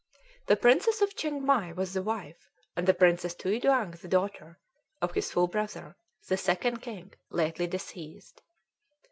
[0.47, 4.57] The Princess of Chiengmai was the wife, and the Princess Tui Duang the daughter,
[4.99, 5.95] of his full brother,
[6.27, 8.41] the Second King, lately deceased.